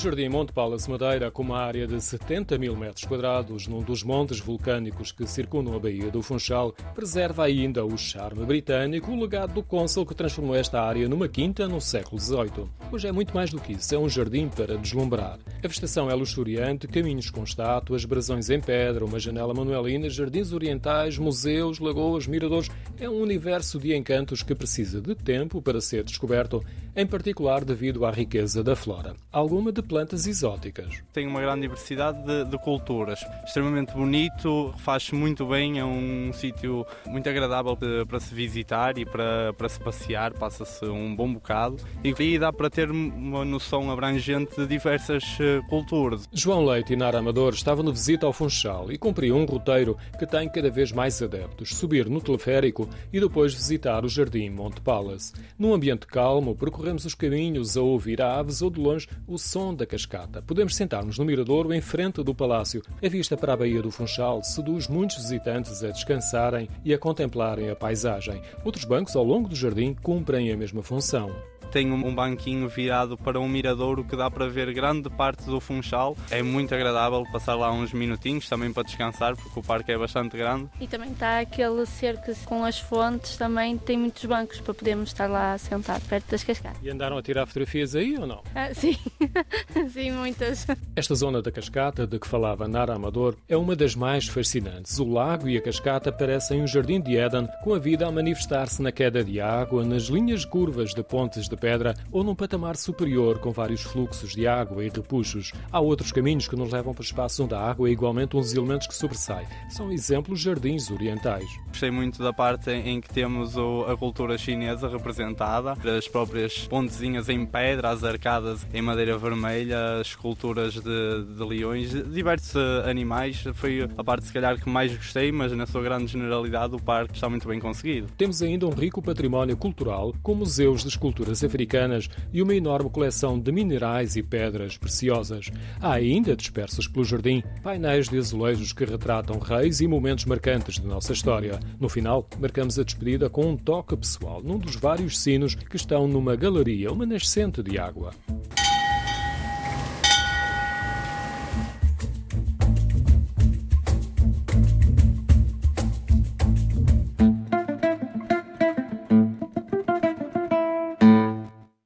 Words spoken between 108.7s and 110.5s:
que sobressaem. São exemplos